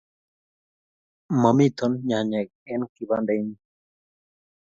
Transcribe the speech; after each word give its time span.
Mamito 1.41 1.85
nyanyek 2.09 2.49
eng' 2.71 2.89
kibandait 2.93 3.41
nyin 3.45 3.59